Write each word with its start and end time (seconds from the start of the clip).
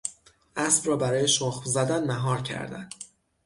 اسب 0.55 0.87
را 0.89 0.97
برای 0.97 1.27
شخم 1.27 1.63
زدن 1.65 2.07
مهار 2.07 2.41
کردن 2.41 2.89